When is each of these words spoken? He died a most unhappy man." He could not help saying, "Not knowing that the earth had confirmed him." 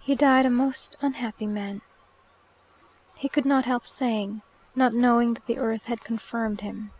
He 0.00 0.14
died 0.14 0.46
a 0.46 0.50
most 0.50 0.96
unhappy 1.02 1.46
man." 1.46 1.82
He 3.14 3.28
could 3.28 3.44
not 3.44 3.66
help 3.66 3.86
saying, 3.86 4.40
"Not 4.74 4.94
knowing 4.94 5.34
that 5.34 5.44
the 5.44 5.58
earth 5.58 5.84
had 5.84 6.02
confirmed 6.02 6.62
him." 6.62 6.90